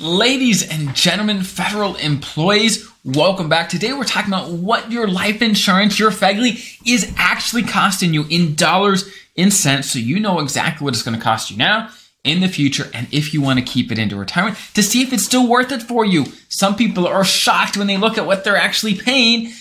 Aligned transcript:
Ladies 0.00 0.68
and 0.68 0.92
gentlemen, 0.92 1.44
federal 1.44 1.94
employees, 1.94 2.90
welcome 3.04 3.48
back. 3.48 3.68
Today 3.68 3.92
we're 3.92 4.02
talking 4.02 4.32
about 4.32 4.50
what 4.50 4.90
your 4.90 5.06
life 5.06 5.40
insurance, 5.40 6.00
your 6.00 6.10
FEGLI, 6.10 6.80
is 6.84 7.14
actually 7.16 7.62
costing 7.62 8.12
you 8.12 8.24
in 8.28 8.56
dollars, 8.56 9.08
in 9.36 9.52
cents, 9.52 9.92
so 9.92 10.00
you 10.00 10.18
know 10.18 10.40
exactly 10.40 10.84
what 10.84 10.94
it's 10.94 11.04
going 11.04 11.16
to 11.16 11.22
cost 11.22 11.48
you 11.48 11.56
now, 11.56 11.90
in 12.24 12.40
the 12.40 12.48
future, 12.48 12.90
and 12.92 13.06
if 13.12 13.32
you 13.32 13.40
want 13.40 13.60
to 13.60 13.64
keep 13.64 13.92
it 13.92 13.98
into 14.00 14.16
retirement 14.16 14.58
to 14.74 14.82
see 14.82 15.00
if 15.00 15.12
it's 15.12 15.24
still 15.24 15.48
worth 15.48 15.70
it 15.70 15.82
for 15.84 16.04
you. 16.04 16.24
Some 16.48 16.74
people 16.74 17.06
are 17.06 17.24
shocked 17.24 17.76
when 17.76 17.86
they 17.86 17.96
look 17.96 18.18
at 18.18 18.26
what 18.26 18.42
they're 18.42 18.56
actually 18.56 18.96
paying 18.96 19.52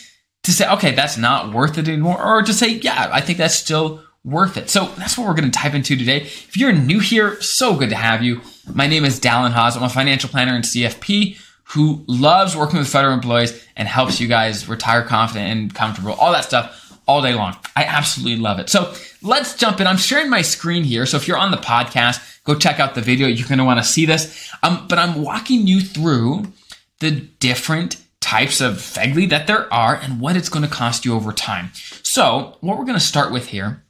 to 0.45 0.51
say, 0.51 0.67
okay, 0.67 0.95
that's 0.95 1.15
not 1.15 1.53
worth 1.53 1.77
it 1.77 1.87
anymore, 1.87 2.19
or 2.19 2.41
to 2.41 2.53
say, 2.55 2.69
yeah, 2.69 3.07
I 3.13 3.21
think 3.21 3.37
that's 3.37 3.53
still 3.53 4.01
worth 4.23 4.57
it. 4.57 4.69
So 4.69 4.85
that's 4.97 5.17
what 5.17 5.27
we're 5.27 5.33
going 5.33 5.51
to 5.51 5.59
dive 5.59 5.75
into 5.75 5.95
today. 5.97 6.21
If 6.21 6.55
you're 6.55 6.71
new 6.71 6.99
here, 6.99 7.41
so 7.41 7.75
good 7.75 7.89
to 7.89 7.95
have 7.95 8.23
you. 8.23 8.41
My 8.73 8.87
name 8.87 9.03
is 9.03 9.19
Dallin 9.19 9.51
Haws. 9.51 9.75
I'm 9.75 9.83
a 9.83 9.89
financial 9.89 10.29
planner 10.29 10.55
and 10.55 10.63
CFP 10.63 11.39
who 11.65 12.03
loves 12.07 12.55
working 12.55 12.79
with 12.79 12.87
federal 12.87 13.13
employees 13.13 13.65
and 13.75 13.87
helps 13.87 14.19
you 14.19 14.27
guys 14.27 14.69
retire 14.69 15.03
confident 15.03 15.51
and 15.51 15.73
comfortable, 15.75 16.13
all 16.13 16.31
that 16.31 16.45
stuff 16.45 16.97
all 17.05 17.21
day 17.21 17.33
long. 17.33 17.55
I 17.75 17.83
absolutely 17.83 18.37
love 18.37 18.59
it. 18.59 18.69
So 18.69 18.93
let's 19.21 19.55
jump 19.55 19.81
in. 19.81 19.87
I'm 19.87 19.97
sharing 19.97 20.29
my 20.29 20.41
screen 20.41 20.83
here. 20.83 21.05
So 21.05 21.17
if 21.17 21.27
you're 21.27 21.37
on 21.37 21.51
the 21.51 21.57
podcast, 21.57 22.43
go 22.43 22.55
check 22.55 22.79
out 22.79 22.95
the 22.95 23.01
video. 23.01 23.27
You're 23.27 23.47
going 23.47 23.57
to 23.57 23.65
want 23.65 23.79
to 23.79 23.85
see 23.85 24.05
this. 24.05 24.49
Um, 24.63 24.85
but 24.87 24.99
I'm 24.99 25.21
walking 25.21 25.67
you 25.67 25.81
through 25.81 26.45
the 26.99 27.11
different 27.11 27.97
types 28.21 28.61
of 28.61 28.75
FEGLI 28.75 29.29
that 29.29 29.47
there 29.47 29.71
are 29.73 29.95
and 29.95 30.21
what 30.21 30.37
it's 30.37 30.47
going 30.47 30.63
to 30.63 30.71
cost 30.71 31.03
you 31.03 31.13
over 31.13 31.33
time. 31.33 31.71
So 32.03 32.57
what 32.61 32.77
we're 32.77 32.85
going 32.85 32.97
to 32.97 33.03
start 33.03 33.33
with 33.33 33.47
here 33.47 33.83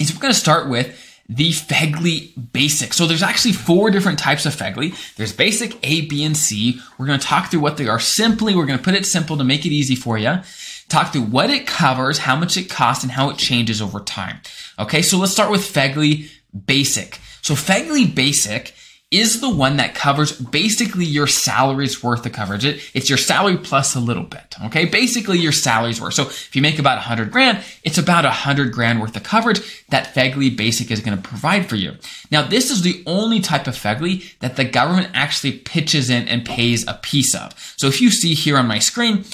is 0.00 0.14
we're 0.14 0.20
going 0.20 0.34
to 0.34 0.38
start 0.38 0.68
with 0.68 1.00
the 1.28 1.50
FEGLI 1.50 2.52
Basic. 2.52 2.92
So 2.92 3.06
there's 3.06 3.22
actually 3.22 3.52
four 3.52 3.90
different 3.90 4.18
types 4.18 4.44
of 4.44 4.54
FEGLI. 4.54 5.14
There's 5.16 5.32
Basic, 5.32 5.78
A, 5.82 6.02
B, 6.02 6.24
and 6.24 6.36
C. 6.36 6.80
We're 6.98 7.06
going 7.06 7.18
to 7.18 7.26
talk 7.26 7.50
through 7.50 7.60
what 7.60 7.76
they 7.76 7.88
are 7.88 8.00
simply. 8.00 8.54
We're 8.54 8.66
going 8.66 8.78
to 8.78 8.84
put 8.84 8.94
it 8.94 9.06
simple 9.06 9.36
to 9.38 9.44
make 9.44 9.64
it 9.64 9.72
easy 9.72 9.94
for 9.94 10.18
you. 10.18 10.40
Talk 10.88 11.12
through 11.12 11.22
what 11.22 11.48
it 11.48 11.66
covers, 11.66 12.18
how 12.18 12.36
much 12.36 12.56
it 12.56 12.68
costs, 12.68 13.04
and 13.04 13.12
how 13.12 13.30
it 13.30 13.38
changes 13.38 13.80
over 13.80 14.00
time. 14.00 14.40
Okay, 14.78 15.00
so 15.00 15.16
let's 15.16 15.32
start 15.32 15.50
with 15.50 15.62
FEGLI 15.62 16.30
Basic. 16.66 17.18
So 17.40 17.54
FEGLI 17.54 18.14
Basic 18.14 18.74
is 19.14 19.40
the 19.40 19.48
one 19.48 19.76
that 19.76 19.94
covers 19.94 20.32
basically 20.32 21.04
your 21.04 21.28
salary's 21.28 22.02
worth 22.02 22.26
of 22.26 22.32
coverage. 22.32 22.64
It, 22.64 22.80
it's 22.94 23.08
your 23.08 23.16
salary 23.16 23.56
plus 23.56 23.94
a 23.94 24.00
little 24.00 24.24
bit. 24.24 24.56
Okay. 24.64 24.84
Basically 24.86 25.38
your 25.38 25.52
salary's 25.52 26.00
worth. 26.00 26.14
So 26.14 26.22
if 26.22 26.56
you 26.56 26.60
make 26.60 26.80
about 26.80 26.98
a 26.98 27.02
hundred 27.02 27.30
grand, 27.30 27.62
it's 27.84 27.96
about 27.96 28.24
a 28.24 28.30
hundred 28.30 28.72
grand 28.72 29.00
worth 29.00 29.16
of 29.16 29.22
coverage 29.22 29.84
that 29.90 30.12
FEGLI 30.14 30.56
Basic 30.56 30.90
is 30.90 31.00
going 31.00 31.16
to 31.16 31.28
provide 31.28 31.68
for 31.68 31.76
you. 31.76 31.94
Now, 32.30 32.42
this 32.42 32.70
is 32.70 32.82
the 32.82 33.02
only 33.06 33.40
type 33.40 33.68
of 33.68 33.74
FEGLI 33.74 34.38
that 34.40 34.56
the 34.56 34.64
government 34.64 35.10
actually 35.14 35.58
pitches 35.58 36.10
in 36.10 36.26
and 36.26 36.44
pays 36.44 36.86
a 36.88 36.94
piece 36.94 37.34
of. 37.34 37.52
So 37.76 37.86
if 37.86 38.00
you 38.00 38.10
see 38.10 38.34
here 38.34 38.58
on 38.58 38.66
my 38.66 38.80
screen, 38.80 39.24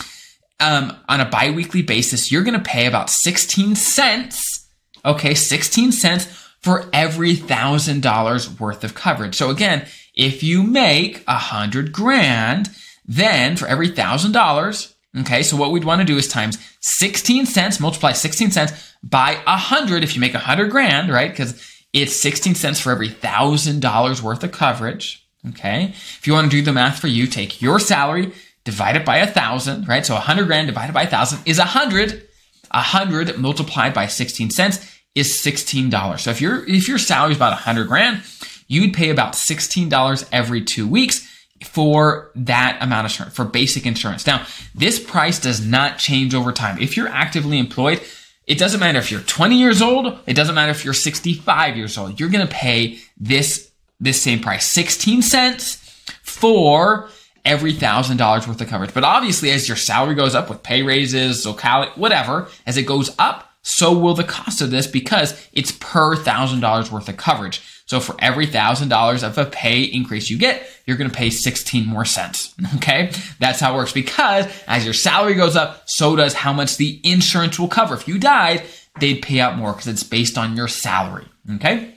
um, 0.60 0.94
on 1.08 1.20
a 1.22 1.24
biweekly 1.24 1.82
basis, 1.82 2.30
you're 2.30 2.44
going 2.44 2.58
to 2.58 2.70
pay 2.70 2.86
about 2.86 3.08
16 3.08 3.76
cents. 3.76 4.68
Okay. 5.06 5.34
16 5.34 5.92
cents 5.92 6.49
for 6.60 6.88
every 6.92 7.34
thousand 7.34 8.02
dollars 8.02 8.58
worth 8.60 8.84
of 8.84 8.94
coverage. 8.94 9.34
So 9.34 9.50
again, 9.50 9.86
if 10.14 10.42
you 10.42 10.62
make 10.62 11.24
a 11.26 11.38
hundred 11.38 11.92
grand, 11.92 12.70
then 13.04 13.56
for 13.56 13.66
every 13.66 13.88
thousand 13.88 14.32
dollars, 14.32 14.94
okay, 15.18 15.42
so 15.42 15.56
what 15.56 15.72
we'd 15.72 15.84
want 15.84 16.00
to 16.00 16.06
do 16.06 16.16
is 16.16 16.28
times 16.28 16.58
16 16.80 17.46
cents, 17.46 17.80
multiply 17.80 18.12
16 18.12 18.50
cents 18.50 18.94
by 19.02 19.40
a 19.46 19.56
hundred 19.56 20.04
if 20.04 20.14
you 20.14 20.20
make 20.20 20.34
a 20.34 20.38
hundred 20.38 20.70
grand, 20.70 21.10
right? 21.10 21.30
Because 21.30 21.66
it's 21.92 22.14
16 22.14 22.54
cents 22.54 22.80
for 22.80 22.92
every 22.92 23.08
thousand 23.08 23.80
dollars 23.80 24.22
worth 24.22 24.44
of 24.44 24.52
coverage. 24.52 25.26
Okay. 25.48 25.84
If 25.84 26.26
you 26.26 26.34
want 26.34 26.50
to 26.50 26.56
do 26.56 26.62
the 26.62 26.72
math 26.72 27.00
for 27.00 27.06
you, 27.06 27.26
take 27.26 27.62
your 27.62 27.80
salary, 27.80 28.32
divide 28.64 28.96
it 28.96 29.06
by 29.06 29.18
a 29.18 29.26
thousand, 29.26 29.88
right? 29.88 30.04
So 30.04 30.14
a 30.14 30.20
hundred 30.20 30.46
grand 30.46 30.66
divided 30.66 30.92
by 30.92 31.04
a 31.04 31.10
thousand 31.10 31.40
is 31.46 31.58
a 31.58 31.64
hundred. 31.64 32.26
A 32.72 32.82
hundred 32.82 33.36
multiplied 33.36 33.94
by 33.94 34.06
16 34.06 34.50
cents 34.50 34.89
is 35.14 35.28
$16. 35.28 36.20
So 36.20 36.30
if 36.30 36.40
your 36.40 36.64
if 36.68 36.88
your 36.88 36.98
salary 36.98 37.32
is 37.32 37.38
about 37.38 37.52
100 37.52 37.88
grand, 37.88 38.22
you'd 38.68 38.94
pay 38.94 39.10
about 39.10 39.32
$16 39.32 40.28
every 40.32 40.62
2 40.62 40.86
weeks 40.86 41.26
for 41.64 42.30
that 42.34 42.78
amount 42.82 43.06
of 43.06 43.12
insurance, 43.12 43.34
for 43.34 43.44
basic 43.44 43.84
insurance. 43.86 44.26
Now, 44.26 44.46
this 44.74 44.98
price 44.98 45.38
does 45.38 45.64
not 45.64 45.98
change 45.98 46.34
over 46.34 46.52
time. 46.52 46.78
If 46.78 46.96
you're 46.96 47.08
actively 47.08 47.58
employed, 47.58 48.00
it 48.46 48.58
doesn't 48.58 48.80
matter 48.80 48.98
if 48.98 49.10
you're 49.10 49.20
20 49.20 49.58
years 49.58 49.82
old, 49.82 50.18
it 50.26 50.34
doesn't 50.34 50.54
matter 50.54 50.70
if 50.70 50.84
you're 50.84 50.94
65 50.94 51.76
years 51.76 51.98
old. 51.98 52.18
You're 52.18 52.30
going 52.30 52.46
to 52.46 52.52
pay 52.52 52.98
this 53.18 53.70
this 54.02 54.20
same 54.22 54.40
price, 54.40 54.66
16 54.66 55.20
cents 55.20 55.76
for 56.22 57.10
every 57.44 57.72
thousand 57.72 58.16
dollars 58.16 58.48
worth 58.48 58.60
of 58.60 58.68
coverage. 58.68 58.94
But 58.94 59.04
obviously, 59.04 59.50
as 59.50 59.68
your 59.68 59.76
salary 59.76 60.14
goes 60.14 60.34
up 60.34 60.48
with 60.48 60.62
pay 60.62 60.82
raises, 60.82 61.44
locality, 61.44 61.92
whatever, 61.96 62.48
as 62.66 62.76
it 62.76 62.84
goes 62.84 63.14
up, 63.18 63.49
so 63.62 63.96
will 63.96 64.14
the 64.14 64.24
cost 64.24 64.60
of 64.62 64.70
this 64.70 64.86
because 64.86 65.48
it's 65.52 65.72
per 65.72 66.16
thousand 66.16 66.60
dollars 66.60 66.90
worth 66.90 67.08
of 67.08 67.16
coverage. 67.16 67.60
So 67.86 68.00
for 68.00 68.14
every 68.18 68.46
thousand 68.46 68.88
dollars 68.88 69.22
of 69.22 69.36
a 69.36 69.44
pay 69.44 69.82
increase 69.82 70.30
you 70.30 70.38
get, 70.38 70.66
you're 70.86 70.96
going 70.96 71.10
to 71.10 71.16
pay 71.16 71.30
16 71.30 71.86
more 71.86 72.04
cents. 72.04 72.54
Okay. 72.76 73.10
That's 73.38 73.60
how 73.60 73.74
it 73.74 73.76
works 73.76 73.92
because 73.92 74.46
as 74.66 74.84
your 74.84 74.94
salary 74.94 75.34
goes 75.34 75.56
up, 75.56 75.82
so 75.86 76.16
does 76.16 76.32
how 76.32 76.52
much 76.52 76.76
the 76.76 77.00
insurance 77.04 77.58
will 77.58 77.68
cover. 77.68 77.94
If 77.94 78.08
you 78.08 78.18
died, 78.18 78.62
they'd 79.00 79.22
pay 79.22 79.40
out 79.40 79.58
more 79.58 79.72
because 79.72 79.88
it's 79.88 80.02
based 80.02 80.38
on 80.38 80.56
your 80.56 80.68
salary. 80.68 81.26
Okay. 81.56 81.94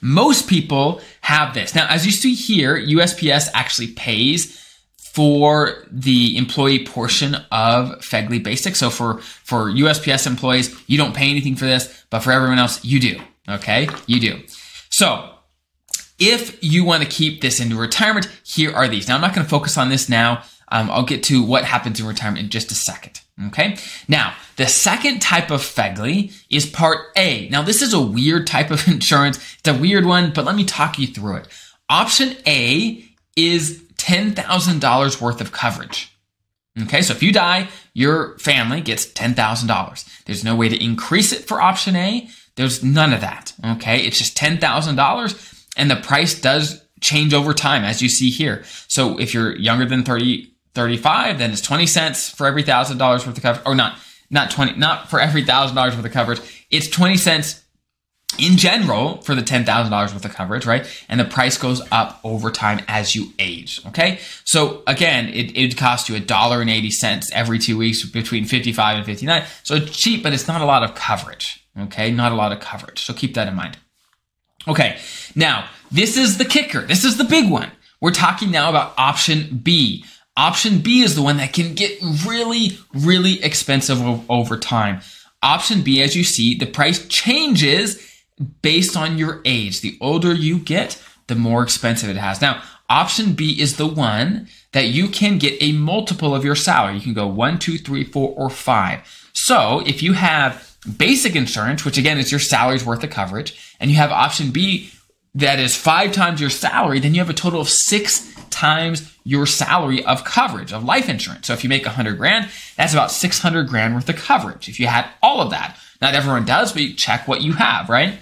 Most 0.00 0.48
people 0.48 1.00
have 1.22 1.54
this. 1.54 1.74
Now, 1.74 1.86
as 1.88 2.06
you 2.06 2.12
see 2.12 2.34
here, 2.34 2.76
USPS 2.76 3.48
actually 3.52 3.88
pays 3.88 4.56
for 5.12 5.84
the 5.90 6.36
employee 6.36 6.84
portion 6.86 7.34
of 7.50 7.98
FEGLI 7.98 8.42
Basic. 8.44 8.76
So 8.76 8.90
for, 8.90 9.18
for 9.18 9.64
USPS 9.64 10.24
employees, 10.24 10.74
you 10.86 10.96
don't 10.96 11.16
pay 11.16 11.28
anything 11.28 11.56
for 11.56 11.64
this, 11.64 12.04
but 12.10 12.20
for 12.20 12.30
everyone 12.30 12.60
else, 12.60 12.84
you 12.84 13.00
do. 13.00 13.20
Okay? 13.48 13.88
You 14.06 14.20
do. 14.20 14.40
So 14.88 15.30
if 16.20 16.62
you 16.62 16.84
want 16.84 17.02
to 17.02 17.08
keep 17.08 17.40
this 17.40 17.58
into 17.58 17.74
retirement, 17.74 18.28
here 18.44 18.72
are 18.72 18.86
these. 18.86 19.08
Now, 19.08 19.16
I'm 19.16 19.20
not 19.20 19.34
going 19.34 19.44
to 19.44 19.50
focus 19.50 19.76
on 19.76 19.88
this 19.88 20.08
now. 20.08 20.44
Um, 20.68 20.88
I'll 20.88 21.04
get 21.04 21.24
to 21.24 21.42
what 21.42 21.64
happens 21.64 21.98
in 21.98 22.06
retirement 22.06 22.44
in 22.44 22.50
just 22.50 22.70
a 22.70 22.76
second. 22.76 23.20
Okay. 23.48 23.78
Now, 24.06 24.34
the 24.54 24.68
second 24.68 25.20
type 25.20 25.50
of 25.50 25.60
FEGLI 25.60 26.32
is 26.50 26.66
part 26.66 27.08
A. 27.16 27.48
Now, 27.48 27.62
this 27.62 27.82
is 27.82 27.92
a 27.92 28.00
weird 28.00 28.46
type 28.46 28.70
of 28.70 28.86
insurance. 28.88 29.38
It's 29.58 29.68
a 29.68 29.74
weird 29.74 30.04
one, 30.04 30.32
but 30.32 30.44
let 30.44 30.54
me 30.54 30.64
talk 30.64 31.00
you 31.00 31.08
through 31.08 31.36
it. 31.36 31.48
Option 31.88 32.36
A 32.46 33.04
is 33.34 33.82
$10,000 34.02 35.20
worth 35.20 35.40
of 35.40 35.52
coverage. 35.52 36.16
Okay, 36.82 37.02
so 37.02 37.12
if 37.12 37.22
you 37.22 37.32
die, 37.32 37.68
your 37.94 38.38
family 38.38 38.80
gets 38.80 39.06
$10,000. 39.06 40.24
There's 40.24 40.44
no 40.44 40.54
way 40.54 40.68
to 40.68 40.82
increase 40.82 41.32
it 41.32 41.44
for 41.46 41.60
option 41.60 41.96
A. 41.96 42.28
There's 42.56 42.82
none 42.82 43.12
of 43.12 43.20
that. 43.20 43.52
Okay, 43.64 44.00
it's 44.00 44.18
just 44.18 44.36
$10,000 44.36 45.60
and 45.76 45.90
the 45.90 45.96
price 45.96 46.40
does 46.40 46.84
change 47.00 47.32
over 47.32 47.54
time 47.54 47.84
as 47.84 48.02
you 48.02 48.08
see 48.08 48.30
here. 48.30 48.62
So 48.88 49.18
if 49.18 49.32
you're 49.32 49.56
younger 49.56 49.86
than 49.86 50.04
30, 50.04 50.52
35, 50.74 51.38
then 51.38 51.52
it's 51.52 51.60
20 51.62 51.86
cents 51.86 52.28
for 52.28 52.46
every 52.46 52.62
thousand 52.62 52.98
dollars 52.98 53.26
worth 53.26 53.36
of 53.36 53.42
coverage, 53.42 53.66
or 53.66 53.74
not, 53.74 53.98
not 54.30 54.50
20, 54.50 54.76
not 54.76 55.08
for 55.08 55.20
every 55.20 55.44
thousand 55.44 55.76
dollars 55.76 55.96
worth 55.96 56.04
of 56.04 56.12
coverage. 56.12 56.66
It's 56.70 56.88
20 56.88 57.16
cents 57.16 57.64
in 58.40 58.56
general 58.56 59.20
for 59.22 59.34
the 59.34 59.42
$10,000 59.42 59.90
worth 59.90 60.24
of 60.24 60.34
coverage, 60.34 60.66
right? 60.66 60.86
And 61.08 61.20
the 61.20 61.24
price 61.24 61.58
goes 61.58 61.82
up 61.92 62.20
over 62.24 62.50
time 62.50 62.80
as 62.88 63.14
you 63.14 63.32
age, 63.38 63.80
okay? 63.88 64.20
So 64.44 64.82
again, 64.86 65.28
it, 65.28 65.56
it 65.56 65.76
costs 65.76 66.08
you 66.08 66.16
a 66.16 66.20
dollar 66.20 66.60
and 66.60 66.70
80 66.70 66.90
cents 66.90 67.30
every 67.32 67.58
two 67.58 67.76
weeks 67.76 68.04
between 68.04 68.44
55 68.44 68.96
and 68.98 69.06
59. 69.06 69.44
So 69.62 69.74
it's 69.76 69.96
cheap, 69.96 70.22
but 70.22 70.32
it's 70.32 70.48
not 70.48 70.60
a 70.60 70.66
lot 70.66 70.82
of 70.82 70.94
coverage, 70.94 71.64
okay? 71.78 72.10
Not 72.10 72.32
a 72.32 72.34
lot 72.34 72.52
of 72.52 72.60
coverage. 72.60 73.02
So 73.02 73.12
keep 73.12 73.34
that 73.34 73.48
in 73.48 73.54
mind. 73.54 73.78
Okay. 74.68 74.98
Now, 75.34 75.68
this 75.90 76.16
is 76.16 76.38
the 76.38 76.44
kicker. 76.44 76.82
This 76.82 77.04
is 77.04 77.16
the 77.16 77.24
big 77.24 77.50
one. 77.50 77.70
We're 78.00 78.12
talking 78.12 78.50
now 78.50 78.70
about 78.70 78.94
option 78.96 79.60
B. 79.62 80.04
Option 80.36 80.78
B 80.78 81.02
is 81.02 81.16
the 81.16 81.22
one 81.22 81.36
that 81.38 81.52
can 81.52 81.74
get 81.74 81.98
really, 82.26 82.78
really 82.94 83.42
expensive 83.42 84.00
over 84.30 84.56
time. 84.56 85.00
Option 85.42 85.82
B, 85.82 86.02
as 86.02 86.14
you 86.14 86.24
see, 86.24 86.54
the 86.54 86.66
price 86.66 87.06
changes 87.08 88.09
based 88.62 88.96
on 88.96 89.18
your 89.18 89.40
age. 89.44 89.80
The 89.80 89.98
older 90.00 90.32
you 90.34 90.58
get, 90.58 91.02
the 91.26 91.34
more 91.34 91.62
expensive 91.62 92.10
it 92.10 92.16
has. 92.16 92.40
Now, 92.40 92.62
option 92.88 93.34
B 93.34 93.60
is 93.60 93.76
the 93.76 93.86
one 93.86 94.48
that 94.72 94.86
you 94.86 95.08
can 95.08 95.38
get 95.38 95.56
a 95.60 95.72
multiple 95.72 96.34
of 96.34 96.44
your 96.44 96.54
salary. 96.54 96.96
You 96.96 97.00
can 97.00 97.14
go 97.14 97.26
one, 97.26 97.58
two, 97.58 97.78
three, 97.78 98.04
four, 98.04 98.34
or 98.36 98.50
five. 98.50 99.00
So 99.32 99.82
if 99.86 100.02
you 100.02 100.12
have 100.14 100.76
basic 100.96 101.36
insurance, 101.36 101.84
which 101.84 101.98
again 101.98 102.18
is 102.18 102.30
your 102.30 102.40
salary's 102.40 102.84
worth 102.84 103.04
of 103.04 103.10
coverage, 103.10 103.76
and 103.78 103.90
you 103.90 103.96
have 103.96 104.10
option 104.10 104.50
B 104.50 104.90
that 105.34 105.60
is 105.60 105.76
five 105.76 106.12
times 106.12 106.40
your 106.40 106.50
salary, 106.50 107.00
then 107.00 107.14
you 107.14 107.20
have 107.20 107.30
a 107.30 107.34
total 107.34 107.60
of 107.60 107.68
six 107.68 108.34
times 108.50 109.16
your 109.24 109.46
salary 109.46 110.04
of 110.04 110.24
coverage 110.24 110.72
of 110.72 110.84
life 110.84 111.08
insurance. 111.08 111.46
So 111.46 111.52
if 111.52 111.62
you 111.62 111.68
make 111.68 111.86
a 111.86 111.90
hundred 111.90 112.18
grand, 112.18 112.50
that's 112.76 112.92
about 112.92 113.12
600 113.12 113.68
grand 113.68 113.94
worth 113.94 114.08
of 114.08 114.16
coverage. 114.16 114.68
If 114.68 114.80
you 114.80 114.86
had 114.86 115.08
all 115.22 115.40
of 115.40 115.50
that, 115.50 115.78
not 116.00 116.14
everyone 116.14 116.44
does, 116.44 116.72
but 116.72 116.82
you 116.82 116.94
check 116.94 117.28
what 117.28 117.42
you 117.42 117.52
have, 117.52 117.88
right? 117.88 118.18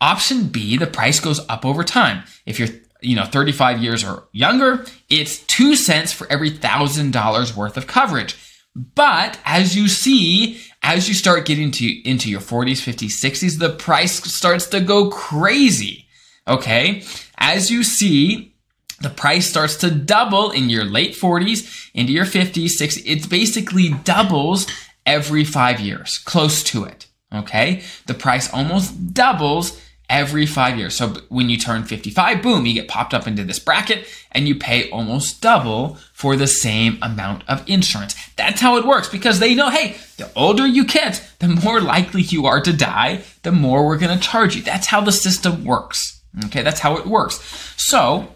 Option 0.00 0.48
B, 0.48 0.76
the 0.76 0.86
price 0.86 1.20
goes 1.20 1.40
up 1.48 1.64
over 1.64 1.84
time. 1.84 2.24
If 2.46 2.58
you're 2.58 2.68
you 3.00 3.16
know 3.16 3.24
35 3.24 3.82
years 3.82 4.04
or 4.04 4.28
younger, 4.32 4.84
it's 5.08 5.38
two 5.40 5.76
cents 5.76 6.12
for 6.12 6.30
every 6.30 6.50
thousand 6.50 7.12
dollars 7.12 7.56
worth 7.56 7.76
of 7.76 7.86
coverage. 7.86 8.36
But 8.74 9.38
as 9.44 9.76
you 9.76 9.88
see, 9.88 10.60
as 10.82 11.08
you 11.08 11.14
start 11.14 11.46
getting 11.46 11.70
to 11.72 12.08
into 12.08 12.28
your 12.28 12.40
40s, 12.40 12.82
50s, 12.82 13.12
60s, 13.12 13.58
the 13.58 13.70
price 13.70 14.22
starts 14.24 14.66
to 14.68 14.80
go 14.80 15.10
crazy. 15.10 16.06
Okay, 16.46 17.04
as 17.38 17.70
you 17.70 17.84
see, 17.84 18.54
the 19.00 19.10
price 19.10 19.46
starts 19.46 19.76
to 19.76 19.90
double 19.90 20.50
in 20.50 20.68
your 20.68 20.84
late 20.84 21.14
40s 21.14 21.90
into 21.94 22.12
your 22.12 22.24
50s, 22.24 22.76
60s. 22.78 23.02
It 23.06 23.30
basically 23.30 23.90
doubles 24.04 24.66
every 25.06 25.44
five 25.44 25.80
years, 25.80 26.18
close 26.18 26.62
to 26.64 26.84
it. 26.84 27.06
Okay. 27.32 27.82
The 28.06 28.14
price 28.14 28.52
almost 28.52 29.12
doubles 29.12 29.80
every 30.08 30.46
five 30.46 30.78
years. 30.78 30.94
So 30.94 31.14
when 31.28 31.48
you 31.48 31.56
turn 31.56 31.84
55, 31.84 32.42
boom, 32.42 32.66
you 32.66 32.74
get 32.74 32.88
popped 32.88 33.14
up 33.14 33.26
into 33.26 33.42
this 33.44 33.58
bracket 33.58 34.06
and 34.32 34.46
you 34.46 34.54
pay 34.54 34.90
almost 34.90 35.40
double 35.40 35.96
for 36.12 36.36
the 36.36 36.46
same 36.46 36.98
amount 37.02 37.42
of 37.48 37.68
insurance. 37.68 38.14
That's 38.36 38.60
how 38.60 38.76
it 38.76 38.86
works 38.86 39.08
because 39.08 39.40
they 39.40 39.54
know, 39.54 39.70
hey, 39.70 39.96
the 40.16 40.30
older 40.36 40.66
you 40.66 40.84
get, 40.84 41.26
the 41.38 41.48
more 41.48 41.80
likely 41.80 42.22
you 42.22 42.46
are 42.46 42.60
to 42.60 42.72
die, 42.72 43.22
the 43.42 43.52
more 43.52 43.86
we're 43.86 43.98
going 43.98 44.16
to 44.16 44.22
charge 44.22 44.54
you. 44.54 44.62
That's 44.62 44.86
how 44.86 45.00
the 45.00 45.12
system 45.12 45.64
works. 45.64 46.22
Okay. 46.46 46.62
That's 46.62 46.80
how 46.80 46.96
it 46.96 47.06
works. 47.06 47.36
So 47.76 48.28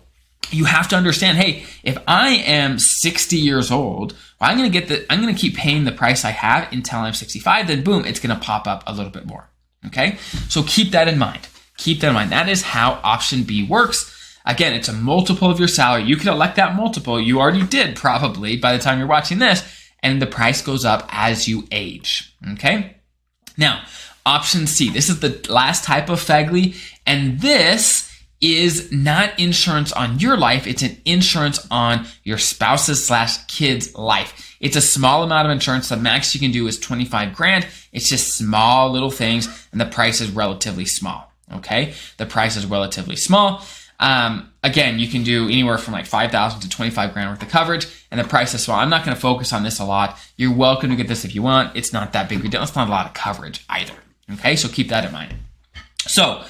you 0.50 0.64
have 0.64 0.88
to 0.88 0.96
understand, 0.96 1.38
hey, 1.38 1.64
if 1.82 1.98
I 2.06 2.28
am 2.30 2.78
60 2.78 3.36
years 3.36 3.70
old, 3.70 4.12
well, 4.40 4.50
I'm 4.50 4.56
going 4.56 4.70
to 4.70 4.78
get 4.78 4.88
the, 4.88 5.10
I'm 5.12 5.20
going 5.20 5.34
to 5.34 5.40
keep 5.40 5.56
paying 5.56 5.84
the 5.84 5.92
price 5.92 6.24
I 6.24 6.30
have 6.30 6.72
until 6.72 7.00
I'm 7.00 7.14
65, 7.14 7.66
then 7.66 7.84
boom, 7.84 8.04
it's 8.04 8.20
going 8.20 8.34
to 8.34 8.42
pop 8.42 8.66
up 8.66 8.82
a 8.86 8.92
little 8.92 9.10
bit 9.12 9.26
more. 9.26 9.50
Okay. 9.86 10.18
So 10.48 10.62
keep 10.62 10.92
that 10.92 11.08
in 11.08 11.18
mind. 11.18 11.48
Keep 11.76 12.00
that 12.00 12.08
in 12.08 12.14
mind. 12.14 12.32
That 12.32 12.48
is 12.48 12.62
how 12.62 13.00
option 13.02 13.44
B 13.44 13.64
works. 13.64 14.14
Again, 14.44 14.72
it's 14.72 14.88
a 14.88 14.92
multiple 14.92 15.50
of 15.50 15.58
your 15.58 15.68
salary. 15.68 16.04
You 16.04 16.16
can 16.16 16.28
elect 16.28 16.56
that 16.56 16.74
multiple. 16.74 17.20
You 17.20 17.38
already 17.40 17.66
did 17.66 17.96
probably 17.96 18.56
by 18.56 18.76
the 18.76 18.82
time 18.82 18.98
you're 18.98 19.06
watching 19.06 19.38
this, 19.38 19.62
and 20.02 20.22
the 20.22 20.26
price 20.26 20.62
goes 20.62 20.84
up 20.84 21.06
as 21.10 21.46
you 21.46 21.68
age. 21.70 22.34
Okay. 22.54 22.96
Now, 23.56 23.84
option 24.24 24.66
C. 24.66 24.88
This 24.88 25.08
is 25.08 25.20
the 25.20 25.44
last 25.50 25.84
type 25.84 26.08
of 26.08 26.20
FEGLI, 26.20 26.76
and 27.06 27.40
this 27.40 28.07
is 28.40 28.92
not 28.92 29.38
insurance 29.38 29.92
on 29.92 30.18
your 30.20 30.36
life. 30.36 30.66
It's 30.66 30.82
an 30.82 30.96
insurance 31.04 31.66
on 31.70 32.06
your 32.22 32.38
spouse's 32.38 33.04
slash 33.04 33.44
kid's 33.46 33.94
life. 33.96 34.56
It's 34.60 34.76
a 34.76 34.80
small 34.80 35.22
amount 35.22 35.46
of 35.46 35.52
insurance. 35.52 35.88
The 35.88 35.96
max 35.96 36.34
you 36.34 36.40
can 36.40 36.52
do 36.52 36.66
is 36.66 36.78
25 36.78 37.34
grand. 37.34 37.66
It's 37.92 38.08
just 38.08 38.34
small 38.36 38.90
little 38.90 39.10
things 39.10 39.68
and 39.72 39.80
the 39.80 39.86
price 39.86 40.20
is 40.20 40.30
relatively 40.30 40.84
small. 40.84 41.32
Okay. 41.54 41.94
The 42.18 42.26
price 42.26 42.56
is 42.56 42.66
relatively 42.66 43.16
small. 43.16 43.64
Um, 44.00 44.52
again, 44.62 45.00
you 45.00 45.08
can 45.08 45.24
do 45.24 45.46
anywhere 45.46 45.78
from 45.78 45.94
like 45.94 46.06
5,000 46.06 46.60
to 46.60 46.68
25 46.68 47.12
grand 47.12 47.30
worth 47.30 47.42
of 47.42 47.48
coverage 47.48 47.86
and 48.10 48.20
the 48.20 48.24
price 48.24 48.54
is 48.54 48.62
small. 48.62 48.78
I'm 48.78 48.90
not 48.90 49.04
going 49.04 49.14
to 49.14 49.20
focus 49.20 49.52
on 49.52 49.64
this 49.64 49.80
a 49.80 49.84
lot. 49.84 50.16
You're 50.36 50.54
welcome 50.54 50.90
to 50.90 50.96
get 50.96 51.08
this 51.08 51.24
if 51.24 51.34
you 51.34 51.42
want. 51.42 51.74
It's 51.76 51.92
not 51.92 52.12
that 52.12 52.28
big 52.28 52.48
deal. 52.48 52.62
It's 52.62 52.76
not 52.76 52.86
a 52.86 52.90
lot 52.90 53.06
of 53.06 53.14
coverage 53.14 53.64
either. 53.68 53.94
Okay. 54.34 54.54
So 54.54 54.68
keep 54.68 54.90
that 54.90 55.04
in 55.04 55.12
mind. 55.12 55.34
So, 56.00 56.44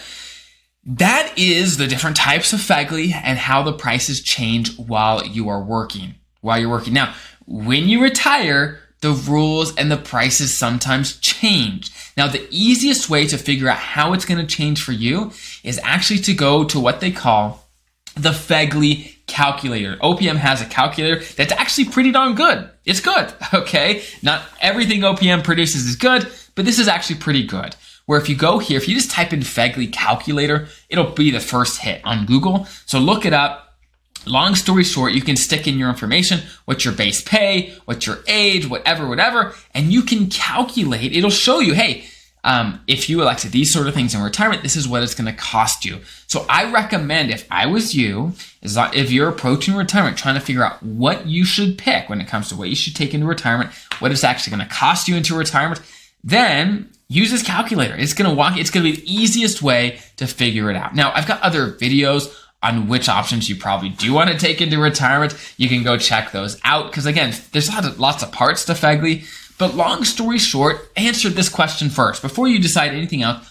that 0.89 1.35
is 1.37 1.77
the 1.77 1.87
different 1.87 2.17
types 2.17 2.55
of 2.55 2.61
FEGLI 2.61 3.13
and 3.13 3.39
how 3.39 3.63
the 3.63 3.75
prices 3.75 4.23
change 4.23 4.75
while 4.79 5.25
you 5.27 5.51
are 5.51 5.63
working. 5.63 6.15
While 6.41 6.59
you're 6.59 6.71
working. 6.71 6.95
Now, 6.95 7.15
when 7.47 7.89
you 7.91 8.03
retire, 8.03 8.81
the 9.03 9.11
rules 9.11 9.77
and 9.77 9.91
the 9.91 9.99
prices 9.99 10.57
sometimes 10.57 11.19
change. 11.19 11.93
Now, 12.17 12.27
the 12.27 12.47
easiest 12.51 13.11
way 13.11 13.27
to 13.27 13.37
figure 13.37 13.69
out 13.69 13.77
how 13.77 14.15
it's 14.15 14.25
going 14.25 14.41
to 14.41 14.47
change 14.47 14.83
for 14.83 14.93
you 14.93 15.31
is 15.63 15.79
actually 15.83 16.21
to 16.21 16.33
go 16.33 16.65
to 16.65 16.81
what 16.81 17.01
they 17.01 17.11
call 17.11 17.69
the 18.15 18.31
FEGLI 18.31 19.27
calculator. 19.27 19.97
OPM 19.97 20.37
has 20.37 20.63
a 20.63 20.67
calculator 20.67 21.23
that's 21.37 21.53
actually 21.53 21.85
pretty 21.85 22.13
darn 22.13 22.35
good. 22.35 22.69
It's 22.87 23.01
good, 23.01 23.31
okay? 23.53 24.03
Not 24.23 24.43
everything 24.63 25.03
OPM 25.03 25.45
produces 25.45 25.85
is 25.85 25.97
good, 25.97 26.27
but 26.55 26.65
this 26.65 26.79
is 26.79 26.89
actually 26.89 27.17
pretty 27.17 27.47
good 27.47 27.77
where 28.09 28.19
if 28.19 28.27
you 28.27 28.35
go 28.35 28.59
here, 28.59 28.79
if 28.79 28.89
you 28.89 28.95
just 28.95 29.11
type 29.11 29.35
in 29.35 29.41
FEGLI 29.41 29.93
calculator, 29.93 30.67
it'll 30.89 31.11
be 31.11 31.31
the 31.31 31.41
first 31.41 31.83
hit 31.83 32.01
on 32.05 32.25
Google. 32.25 32.65
So 32.87 32.99
look 32.99 33.27
it 33.27 33.35
up. 33.35 33.77
Long 34.25 34.55
story 34.55 34.83
short, 34.83 35.13
you 35.13 35.21
can 35.21 35.37
stick 35.37 35.69
in 35.69 35.79
your 35.79 35.91
information, 35.91 36.41
what's 36.65 36.87
your 36.87 36.95
base 36.95 37.21
pay, 37.21 37.75
what's 37.85 38.07
your 38.07 38.21
age, 38.27 38.67
whatever, 38.67 39.07
whatever, 39.07 39.55
and 39.75 39.93
you 39.93 40.01
can 40.01 40.31
calculate. 40.31 41.15
It'll 41.15 41.29
show 41.29 41.61
you, 41.61 41.75
hey, 41.75 42.07
um, 42.45 42.81
if 42.87 43.11
you 43.11 43.21
elected 43.21 43.53
these 43.53 43.71
sort 43.71 43.89
of 43.89 43.95
things 43.95 44.15
in 44.15 44.23
retirement, 44.23 44.63
this 44.63 44.75
is 44.75 44.89
what 44.89 45.03
it's 45.03 45.15
going 45.15 45.31
to 45.31 45.39
cost 45.39 45.85
you. 45.85 45.99
So 46.29 46.47
I 46.49 46.71
recommend, 46.73 47.31
if 47.31 47.47
I 47.51 47.67
was 47.67 47.95
you, 47.95 48.33
is 48.63 48.73
that 48.73 48.95
if 48.95 49.11
you're 49.11 49.29
approaching 49.29 49.75
retirement, 49.75 50.17
trying 50.17 50.37
to 50.37 50.41
figure 50.41 50.65
out 50.65 50.83
what 50.83 51.27
you 51.27 51.45
should 51.45 51.77
pick 51.77 52.09
when 52.09 52.23
it 52.23 52.29
comes 52.29 52.49
to 52.49 52.57
what 52.57 52.71
you 52.71 52.75
should 52.75 52.97
take 52.97 53.13
into 53.13 53.27
retirement, 53.27 53.71
what 53.99 54.13
it's 54.13 54.25
actually 54.25 54.57
going 54.57 54.67
to 54.67 54.75
cost 54.75 55.09
you 55.09 55.17
into 55.17 55.37
retirement, 55.37 55.83
then 56.25 56.89
use 57.09 57.31
this 57.31 57.43
calculator. 57.43 57.97
It's 57.97 58.15
going 58.15 58.29
to 58.29 58.37
walk, 58.37 58.57
it's 58.57 58.71
going 58.71 58.85
to 58.85 58.93
be 58.93 59.01
the 59.01 59.13
easiest 59.13 59.63
way 59.63 60.01
to 60.17 60.27
figure 60.27 60.71
it 60.71 60.77
out. 60.77 60.95
Now, 60.95 61.13
I've 61.15 61.27
got 61.27 61.41
other 61.43 61.73
videos 61.73 62.35
on 62.63 62.89
which 62.89 63.09
options 63.09 63.49
you 63.49 63.57
probably 63.57 63.91
do 63.91 64.13
want 64.13 64.31
to 64.31 64.39
take 64.39 64.61
into 64.61 64.79
retirement. 64.79 65.37
You 65.57 65.69
can 65.69 65.83
go 65.83 65.97
check 65.97 66.33
those 66.33 66.61
out 66.65 66.91
because 66.91 67.07
again, 67.07 67.35
there's 67.53 67.69
lots 67.69 67.87
of, 67.87 68.01
lots 68.01 68.23
of 68.23 68.33
parts 68.33 68.65
to 68.67 68.73
FEGLI. 68.73 69.27
But 69.59 69.75
long 69.75 70.05
story 70.05 70.39
short, 70.39 70.91
answer 70.97 71.29
this 71.29 71.49
question 71.49 71.89
first 71.89 72.23
before 72.23 72.49
you 72.49 72.59
decide 72.59 72.93
anything 72.93 73.23
else. 73.23 73.47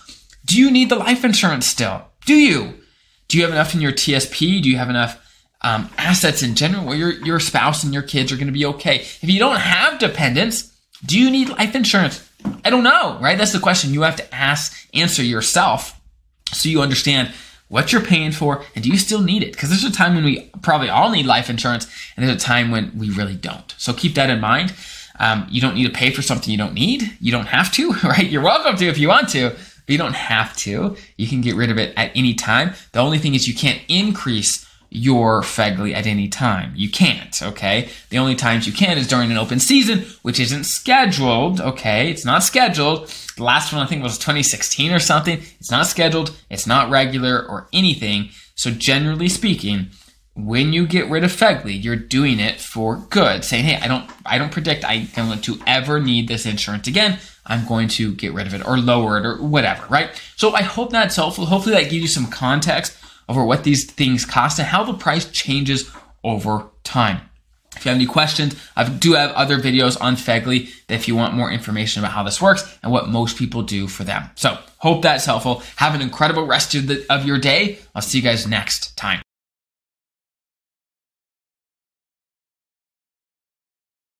Do 0.45 0.57
you 0.57 0.71
need 0.71 0.89
the 0.89 0.95
life 0.95 1.25
insurance 1.25 1.65
still? 1.65 2.06
Do 2.25 2.36
you? 2.36 2.75
Do 3.27 3.38
you 3.38 3.44
have 3.44 3.51
enough 3.51 3.74
in 3.74 3.81
your 3.81 3.92
TSP? 3.92 4.62
Do 4.62 4.69
you 4.69 4.77
have 4.77 4.89
enough 4.89 5.21
um, 5.62 5.89
assets 5.98 6.44
in 6.44 6.56
general 6.56 6.86
where 6.86 6.95
your, 6.95 7.12
your 7.25 7.39
spouse 7.39 7.83
and 7.83 7.94
your 7.94 8.04
kids 8.04 8.31
are 8.31 8.36
going 8.36 8.48
to 8.48 8.54
be 8.54 8.65
okay? 8.65 9.00
If 9.00 9.30
you 9.30 9.39
don't 9.39 9.57
have 9.57 10.00
dependents, 10.00 10.74
do 11.06 11.19
you 11.19 11.30
need 11.30 11.50
life 11.50 11.75
insurance? 11.75 12.27
I 12.63 12.69
don't 12.69 12.83
know, 12.83 13.17
right? 13.21 13.38
That's 13.38 13.53
the 13.53 13.59
question 13.59 13.94
you 13.94 14.01
have 14.01 14.15
to 14.17 14.35
ask, 14.35 14.88
answer 14.94 15.23
yourself 15.23 15.99
so 16.53 16.69
you 16.69 16.81
understand 16.81 17.33
what 17.69 17.91
you're 17.91 18.01
paying 18.01 18.31
for 18.31 18.63
and 18.75 18.83
do 18.83 18.89
you 18.89 18.97
still 18.97 19.21
need 19.21 19.44
it? 19.44 19.51
Because 19.51 19.69
there's 19.69 19.83
a 19.83 19.91
time 19.91 20.15
when 20.15 20.23
we 20.23 20.49
probably 20.61 20.89
all 20.89 21.09
need 21.09 21.25
life 21.25 21.49
insurance 21.49 21.85
and 22.15 22.25
there's 22.25 22.41
a 22.41 22.45
time 22.45 22.71
when 22.71 22.97
we 22.97 23.09
really 23.09 23.35
don't. 23.35 23.75
So 23.77 23.94
keep 23.94 24.15
that 24.15 24.29
in 24.29 24.39
mind. 24.39 24.73
Um, 25.19 25.47
you 25.49 25.61
don't 25.61 25.75
need 25.75 25.85
to 25.85 25.94
pay 25.94 26.11
for 26.11 26.21
something 26.21 26.51
you 26.51 26.57
don't 26.57 26.73
need. 26.73 27.17
You 27.19 27.31
don't 27.31 27.47
have 27.47 27.71
to, 27.73 27.91
right? 28.03 28.29
You're 28.29 28.44
welcome 28.44 28.75
to 28.77 28.85
if 28.85 28.97
you 28.97 29.09
want 29.09 29.29
to, 29.29 29.49
but 29.49 29.89
you 29.89 29.97
don't 29.97 30.15
have 30.15 30.55
to. 30.57 30.95
You 31.17 31.27
can 31.27 31.41
get 31.41 31.55
rid 31.55 31.71
of 31.71 31.77
it 31.77 31.94
at 31.97 32.11
any 32.15 32.33
time. 32.33 32.73
The 32.91 32.99
only 32.99 33.17
thing 33.17 33.35
is 33.35 33.47
you 33.47 33.55
can't 33.55 33.81
increase 33.88 34.66
your 34.89 35.41
FEGLI 35.41 35.93
at 35.93 36.07
any 36.07 36.27
time. 36.27 36.73
You 36.75 36.89
can't, 36.89 37.41
okay? 37.41 37.89
The 38.09 38.17
only 38.17 38.35
times 38.35 38.67
you 38.67 38.73
can 38.73 38.97
is 38.97 39.07
during 39.07 39.31
an 39.31 39.37
open 39.37 39.59
season, 39.59 40.06
which 40.21 40.39
isn't 40.39 40.65
scheduled, 40.65 41.59
okay? 41.59 42.09
It's 42.09 42.25
not 42.25 42.44
scheduled. 42.44 43.07
The 43.35 43.44
last 43.44 43.73
one 43.73 43.81
I 43.81 43.85
think 43.85 44.03
was 44.03 44.17
2016 44.17 44.91
or 44.91 44.99
something. 44.99 45.39
It's 45.59 45.71
not 45.71 45.87
scheduled, 45.87 46.35
it's 46.49 46.67
not 46.67 46.89
regular 46.89 47.45
or 47.47 47.67
anything. 47.73 48.29
So 48.56 48.71
generally 48.71 49.29
speaking, 49.29 49.91
when 50.37 50.71
you 50.71 50.85
get 50.85 51.09
rid 51.09 51.23
of 51.23 51.31
FEGLI, 51.31 51.83
you're 51.83 51.95
doing 51.95 52.39
it 52.39 52.61
for 52.61 52.97
good, 53.09 53.44
saying, 53.44 53.65
"Hey, 53.65 53.79
I 53.81 53.87
don't 53.87 54.09
I 54.25 54.37
don't 54.37 54.51
predict 54.51 54.85
I'm 54.85 55.07
going 55.15 55.41
to 55.41 55.59
ever 55.65 55.99
need 55.99 56.27
this 56.27 56.45
insurance 56.45 56.87
again. 56.87 57.19
I'm 57.45 57.65
going 57.65 57.87
to 57.89 58.13
get 58.13 58.33
rid 58.33 58.45
of 58.45 58.53
it 58.53 58.65
or 58.65 58.77
lower 58.77 59.17
it 59.17 59.25
or 59.25 59.37
whatever, 59.37 59.85
right?" 59.89 60.09
So 60.35 60.53
I 60.53 60.61
hope 60.61 60.91
that's 60.91 61.15
helpful. 61.15 61.47
Hopefully 61.47 61.75
that 61.75 61.89
gives 61.89 62.01
you 62.01 62.07
some 62.07 62.27
context 62.27 62.96
over 63.29 63.43
what 63.43 63.63
these 63.63 63.85
things 63.85 64.25
cost 64.25 64.59
and 64.59 64.67
how 64.67 64.83
the 64.83 64.93
price 64.93 65.29
changes 65.31 65.89
over 66.23 66.69
time. 66.83 67.21
If 67.75 67.85
you 67.85 67.89
have 67.89 67.97
any 67.97 68.07
questions, 68.07 68.55
I 68.75 68.89
do 68.89 69.13
have 69.13 69.31
other 69.31 69.59
videos 69.59 70.01
on 70.01 70.15
FEGLI 70.15 70.69
if 70.89 71.07
you 71.07 71.15
want 71.15 71.35
more 71.35 71.51
information 71.51 72.01
about 72.01 72.13
how 72.13 72.23
this 72.23 72.41
works 72.41 72.77
and 72.81 72.91
what 72.91 73.07
most 73.07 73.37
people 73.37 73.61
do 73.61 73.87
for 73.87 74.03
them. 74.03 74.29
So, 74.35 74.57
hope 74.79 75.03
that's 75.03 75.25
helpful. 75.25 75.61
Have 75.75 75.93
an 75.93 76.01
incredible 76.01 76.45
rest 76.45 76.73
of, 76.73 76.87
the, 76.87 77.05
of 77.09 77.25
your 77.25 77.37
day. 77.37 77.79
I'll 77.93 78.01
see 78.01 78.17
you 78.17 78.23
guys 78.23 78.47
next 78.47 78.97
time. 78.97 79.26